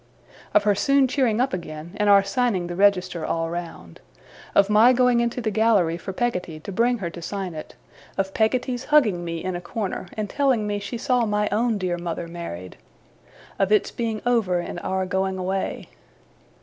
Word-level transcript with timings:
Of 0.55 0.63
her 0.63 0.73
soon 0.73 1.07
cheering 1.07 1.39
up 1.39 1.53
again, 1.53 1.91
and 1.95 2.09
our 2.09 2.23
signing 2.23 2.65
the 2.65 2.75
register 2.75 3.23
all 3.23 3.51
round. 3.51 4.01
Of 4.55 4.67
my 4.67 4.93
going 4.93 5.19
into 5.19 5.41
the 5.41 5.51
gallery 5.51 5.95
for 5.95 6.11
Peggotty 6.11 6.59
to 6.61 6.71
bring 6.71 6.97
her 6.97 7.11
to 7.11 7.21
sign 7.21 7.53
it; 7.53 7.75
of 8.17 8.33
Peggotty's 8.33 8.85
hugging 8.85 9.23
me 9.23 9.43
in 9.43 9.55
a 9.55 9.61
corner, 9.61 10.07
and 10.13 10.27
telling 10.27 10.65
me 10.65 10.79
she 10.79 10.97
saw 10.97 11.27
my 11.27 11.47
own 11.51 11.77
dear 11.77 11.99
mother 11.99 12.27
married; 12.27 12.77
of 13.59 13.71
its 13.71 13.91
being 13.91 14.23
over, 14.25 14.57
and 14.57 14.79
our 14.79 15.05
going 15.05 15.37
away. 15.37 15.87